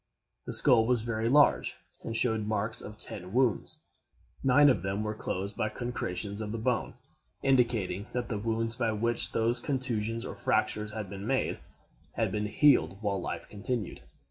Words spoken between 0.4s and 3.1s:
The skull was very large, and showed marks of